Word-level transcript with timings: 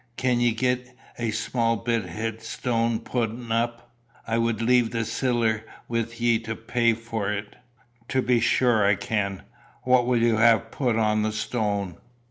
Could 0.17 0.39
ye 0.41 0.51
get 0.53 0.97
a 1.19 1.29
sma' 1.29 1.75
bit 1.77 2.07
heidstane 2.07 3.03
putten 3.03 3.51
up? 3.51 3.93
I 4.25 4.39
wad 4.39 4.59
leave 4.59 4.89
the 4.89 5.05
siller 5.05 5.63
wi' 5.87 6.07
ye 6.17 6.39
to 6.39 6.55
pay 6.55 6.93
for't." 6.95 7.55
"To 8.07 8.23
be 8.23 8.39
sure 8.39 8.83
I 8.83 8.95
can. 8.95 9.43
What 9.83 10.07
will 10.07 10.23
you 10.23 10.37
have 10.37 10.71
put 10.71 10.95
on 10.95 11.21
the 11.21 11.31
stone?" 11.31 11.97